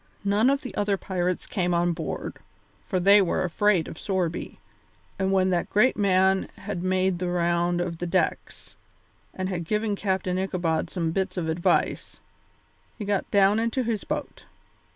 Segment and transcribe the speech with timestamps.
[0.23, 2.37] None of the other pirates came on board,
[2.83, 4.57] for they were afraid of Sorby,
[5.19, 8.75] and when that great man had made the round of the decks
[9.31, 12.19] and had given Captain Ichabod some bits of advice,
[12.97, 14.45] he got down into his boat.